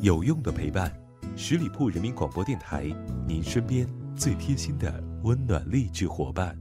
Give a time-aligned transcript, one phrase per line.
[0.00, 0.92] 有用的陪伴，
[1.36, 2.84] 十里铺人民广播电台，
[3.26, 6.56] 您身边最贴心的温暖励志伙伴。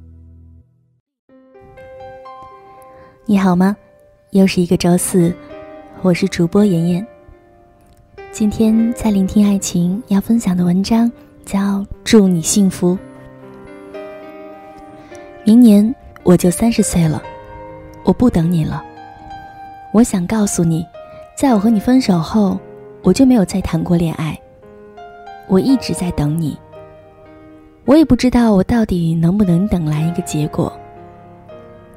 [3.26, 3.76] 你好吗？
[4.32, 5.36] 又是一个周四，
[6.02, 7.08] 我是主播妍妍。
[8.32, 11.12] 今天在聆听爱情要分享的文章
[11.46, 11.60] 叫
[12.04, 12.98] 《祝你幸福》。
[15.46, 15.94] 明年
[16.24, 17.22] 我就三十岁了，
[18.04, 18.84] 我不等你了。
[19.94, 20.86] 我想告诉你，
[21.38, 22.60] 在我和你分手后。
[23.04, 24.40] 我就没有再谈过恋爱，
[25.50, 26.58] 我一直在等你。
[27.84, 30.72] 我也不知道我到底能不能等来一个结果。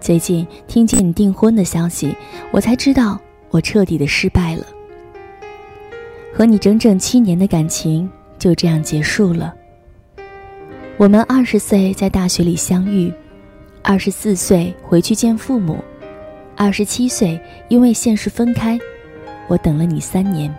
[0.00, 2.12] 最近听见你订婚的消息，
[2.50, 3.18] 我才知道
[3.50, 4.66] 我彻底的失败了。
[6.34, 9.54] 和你整整七年的感情就这样结束了。
[10.96, 13.12] 我们二十岁在大学里相遇，
[13.80, 15.78] 二十四岁回去见父母，
[16.56, 18.76] 二十七岁因为现实分开。
[19.46, 20.52] 我等了你三年。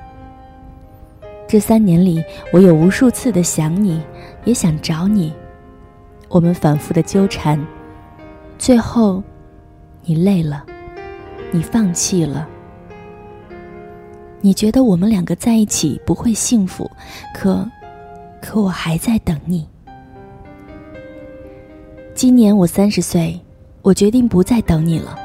[1.48, 4.02] 这三年里，我有无数次的想你，
[4.44, 5.34] 也想找你。
[6.28, 7.58] 我们反复的纠缠，
[8.60, 9.24] 最后，
[10.04, 10.66] 你累了，
[11.52, 12.48] 你放弃了。
[14.42, 16.90] 你觉得我们两个在一起不会幸福，
[17.34, 17.66] 可，
[18.42, 19.66] 可我还在等你。
[22.14, 23.40] 今年我三十岁，
[23.82, 25.18] 我决定不再等你了。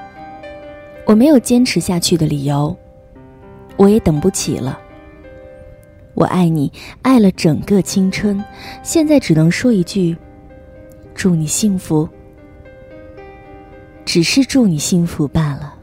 [1.04, 2.76] 我没有坚持下去的理由，
[3.76, 4.78] 我也等不起了。
[6.22, 6.70] 我爱你，
[7.02, 8.40] 爱了整个青春，
[8.84, 10.16] 现在只能说一句：
[11.16, 12.08] 祝你幸福。
[14.04, 15.74] 只是祝你幸福罢了。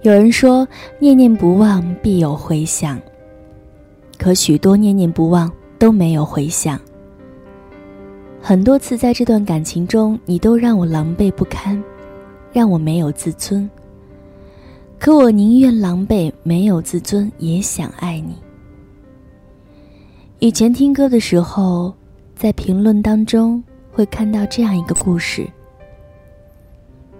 [0.00, 0.66] 有人说，
[0.98, 3.00] 念念不忘必有回响，
[4.18, 6.80] 可许多念念不忘都没有回响。
[8.40, 11.80] 很多次在这段感情中，你都让我狼狈不堪，
[12.52, 13.70] 让我没有自尊。
[15.04, 18.36] 可我宁愿狼狈，没有自尊，也想爱你。
[20.38, 21.92] 以前听歌的时候，
[22.36, 25.44] 在评论当中会看到这样一个故事：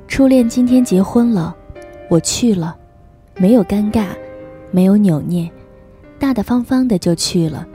[0.06, 1.56] 初恋今天结婚了，
[2.08, 2.76] 我去了，
[3.36, 4.10] 没有尴尬，
[4.70, 5.50] 没有扭捏，
[6.20, 7.66] 大大方方的就去了。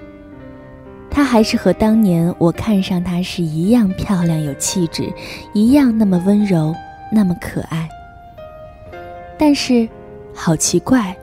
[1.11, 5.11] 她还是和当年我看上她时一样漂亮有气质，
[5.53, 6.73] 一样那么温柔，
[7.11, 7.89] 那么可爱。
[9.37, 9.85] 但是。
[10.39, 11.17] 好奇怪，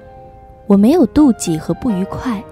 [0.66, 2.42] 我没有妒忌和不愉快。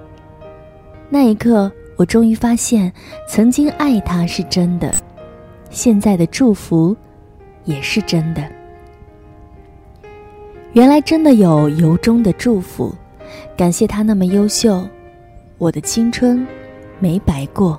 [1.10, 2.90] 那一刻，我终于发现，
[3.28, 4.94] 曾经爱他是真的，
[5.70, 6.96] 现在的祝福
[7.64, 8.42] 也是真的。
[10.72, 12.94] 原来真的有由衷的祝福，
[13.56, 14.88] 感谢他那么优秀，
[15.58, 16.46] 我的青春
[17.00, 17.78] 没白过。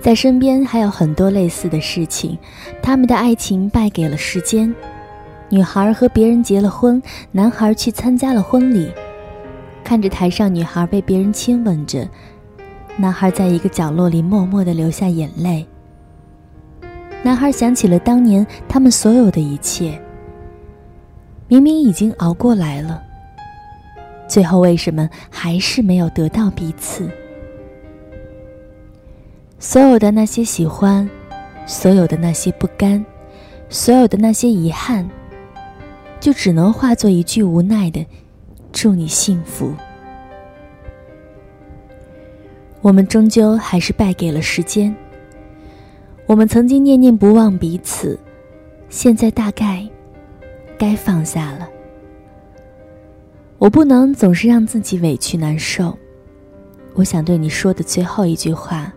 [0.00, 2.38] 在身边还有很多类似的事情，
[2.82, 4.72] 他们的爱情败给了时间。
[5.52, 8.90] 女孩和别人结了婚，男孩去参加了婚礼，
[9.84, 12.08] 看着台上女孩被别人亲吻着，
[12.96, 15.66] 男孩在一个角落里默默的流下眼泪。
[17.22, 20.00] 男孩想起了当年他们所有的一切，
[21.48, 23.02] 明明已经熬过来了，
[24.26, 27.06] 最后为什么还是没有得到彼此？
[29.58, 31.06] 所有的那些喜欢，
[31.66, 33.04] 所有的那些不甘，
[33.68, 35.06] 所有的那些遗憾。
[36.22, 38.06] 就只能化作一句无奈的
[38.70, 39.74] “祝你幸福”。
[42.80, 44.94] 我们终究还是败给了时间。
[46.26, 48.16] 我们曾经念念不忘彼此，
[48.88, 49.84] 现在大概
[50.78, 51.68] 该放下了。
[53.58, 55.98] 我不能总是让自己委屈难受。
[56.94, 58.92] 我想对你说的最后一句话：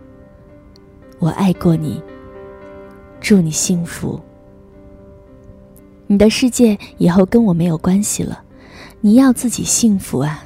[1.18, 2.00] 我爱过你，
[3.20, 4.20] 祝你幸福。
[6.08, 8.42] 你的世界以后跟我没有关系了，
[9.00, 10.44] 你要自己幸福啊！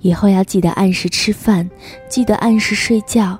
[0.00, 1.68] 以后要记得按时吃饭，
[2.08, 3.38] 记得按时睡觉，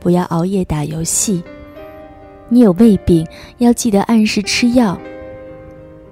[0.00, 1.42] 不要熬夜打游戏。
[2.48, 3.26] 你有胃病，
[3.58, 4.98] 要记得按时吃药。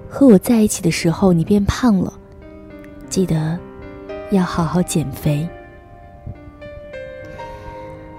[0.07, 2.13] 和我在一起的时候，你变胖了，
[3.09, 3.59] 记得
[4.31, 5.47] 要好好减肥。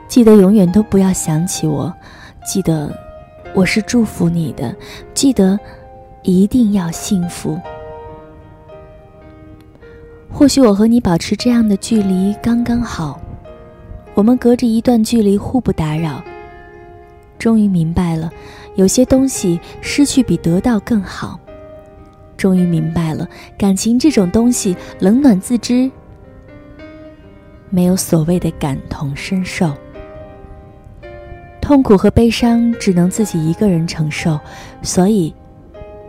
[0.07, 1.91] 记得永远都不要想起我，
[2.45, 2.95] 记得。
[3.55, 4.77] 我是祝福你的，
[5.17, 5.59] 记得
[6.25, 7.59] 一定要幸福。
[10.31, 13.19] 或许我和你保持这样的距离刚刚好，
[14.13, 16.23] 我们隔着一段距离互不打扰。
[17.39, 18.31] 终于明白了，
[18.75, 21.41] 有些东西失去比得到更好。
[22.37, 23.27] 终于明白了，
[23.57, 25.91] 感情这种东西冷暖自知，
[27.71, 29.73] 没有所谓的感同身受。
[31.67, 34.39] 痛苦和悲伤只能自己一个人承受，
[34.83, 35.35] 所以，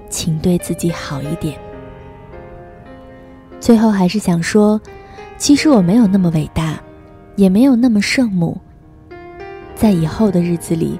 [0.07, 1.57] 请对自己好一点。
[3.59, 4.79] 最后还是想说，
[5.35, 6.79] 其实我没有那么伟大，
[7.37, 8.55] 也没有那么圣母。
[9.73, 10.99] 在以后的日子里，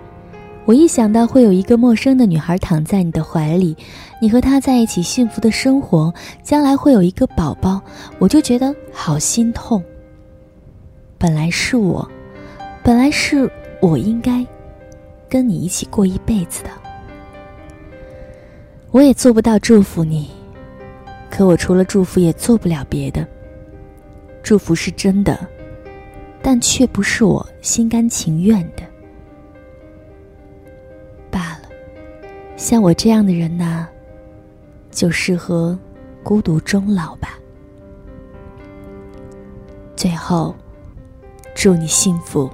[0.66, 3.78] 我一想到会有一个陌生的女孩躺在你的怀里，
[4.20, 6.12] 你和她在一起幸福的生活，
[6.42, 7.80] 将来会有一个宝宝，
[8.18, 9.84] 我就觉得好心痛。
[11.20, 12.10] 本来是我，
[12.82, 13.48] 本来是
[13.82, 14.46] 我应该
[15.30, 16.70] 跟你一起过一辈子的，
[18.92, 20.30] 我也做不到祝福你，
[21.30, 23.28] 可我除了祝福也做不了别的。
[24.42, 25.48] 祝福是真的。
[26.40, 28.84] 但却不是我心甘情愿的
[31.30, 31.68] 罢了。
[32.56, 33.86] 像我这样的人呢，
[34.90, 35.78] 就适合
[36.24, 37.38] 孤独终老吧。
[39.94, 40.56] 最后，
[41.54, 42.50] 祝你幸福。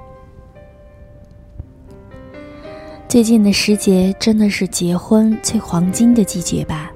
[3.14, 6.92] 最近的时节真的是结婚最黄金的季节吧？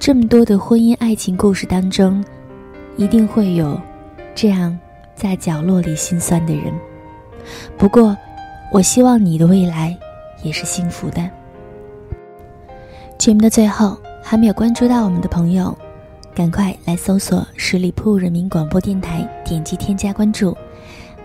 [0.00, 2.24] 这么多的婚姻爱情故事当中，
[2.96, 3.80] 一定会有
[4.34, 4.76] 这样。
[5.14, 6.74] 在角落里心酸的人。
[7.78, 8.16] 不过，
[8.72, 9.96] 我希望你的未来
[10.42, 11.30] 也是幸福的。
[13.16, 15.72] 节目的最后，还没有关注到我们的朋友，
[16.34, 20.56] 赶快来搜索十里铺人民广播电台，点击添加关注，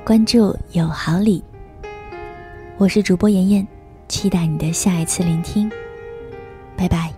[0.05, 1.43] 关注有好礼。
[2.81, 3.67] 我是主播妍妍，
[4.09, 5.69] 期待你的下一次聆听。
[6.75, 7.13] 拜拜。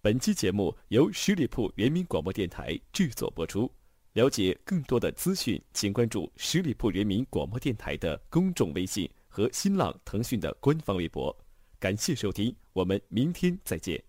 [0.00, 3.70] 本期节目由十里铺人民广播电台制作播出。
[4.14, 11.36] 了解更多的资讯，请关注十里铺人民广播电台的公众微信和新浪、腾讯的官方微博。
[11.78, 14.02] 感谢收听，我们明天再见。